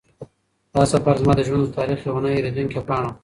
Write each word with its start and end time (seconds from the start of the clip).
دا 0.73 0.83
سفر 0.93 1.13
زما 1.21 1.33
د 1.37 1.41
ژوند 1.47 1.63
د 1.65 1.75
تاریخ 1.77 1.99
یوه 2.07 2.21
نه 2.25 2.29
هېرېدونکې 2.35 2.81
پاڼه 2.87 3.07
وه. 3.09 3.13